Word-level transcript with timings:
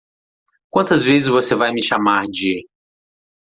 Quantas 0.71 1.03
vezes 1.03 1.27
você 1.27 1.53
vai 1.53 1.71
me 1.71 1.85
chamar 1.85 2.25
de? 2.27 2.67